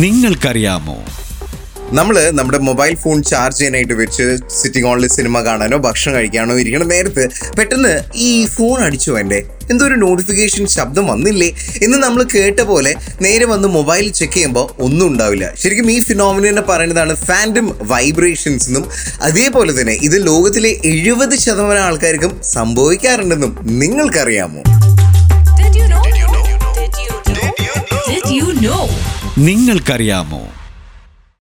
നിങ്ങൾക്കറിയാമോ? 0.00 0.94
നമ്മൾ 1.98 2.30
നമ്മുടെ 2.30 2.58
മൊബൈൽ 2.58 2.94
ഫോൺ 3.02 3.22
ചാർജ് 3.22 3.58
ചെയ്യാനായിട്ട് 3.58 3.92
വെച്ച് 3.92 4.24
സിറ്റിംഗ് 4.58 4.86
ഹോളിൽ 4.86 5.08
സിനിമ 5.08 5.40
കാണാനോ 5.40 5.78
ഭക്ഷണം 5.78 6.14
കഴിക്കാനോ 6.14 6.54
ഇരിക്കണം 6.58 6.88
നേരത്ത് 6.88 7.24
പെട്ടെന്ന് 7.58 7.92
ഈ 8.14 8.46
ഫോൺ 8.46 8.84
അടിച്ചു 8.84 9.10
എന്റെ 9.12 9.38
എന്തോ 9.70 9.84
ഒരു 9.86 9.94
നോട്ടിഫിക്കേഷൻ 9.94 10.66
ശബ്ദം 10.66 11.06
വന്നില്ലേ? 11.06 11.48
എന്ന് 11.82 11.98
നമ്മൾ 11.98 12.22
കേട്ട 12.34 12.60
പോലെ 12.60 12.92
നേരെ 13.20 13.44
വന്ന് 13.44 13.68
മൊബൈൽ 13.68 14.08
ചെക്ക് 14.10 14.32
ചെയ്യുമ്പോൾ 14.34 14.66
ഒന്നും 14.78 15.06
ഉണ്ടാവില്ല. 15.06 15.52
ശരിക്കും 15.62 15.90
ഈ 15.90 16.00
ഫിനോമിനെ 16.00 16.62
പറയുന്നതാണ് 16.62 17.14
ഫാൻഡം 17.28 17.68
വൈബ്രേഷൻസ് 17.82 18.68
എന്നും 18.68 18.86
അതേപോലെ 19.22 19.80
തന്നെ 19.80 19.92
ഇത് 20.08 20.26
ലോകത്തിലെ 20.26 20.72
എഴുപത് 20.84 21.36
ശതമാനം 21.36 21.84
ആൾക്കാർക്കും 21.84 22.40
സംഭവിക്കാറുണ്ടെന്നും 22.56 23.54
നിങ്ങൾക്കറിയാമോ? 23.82 24.62
Did 25.60 25.76
you 25.76 25.88
know? 25.88 26.02
Did 26.78 26.96
you 27.02 27.12
know? 27.30 27.52
Did 28.10 28.26
you 28.38 28.48
know? 28.64 28.82
നിങ്ങൾക്കറിയാമോ? 29.38 30.48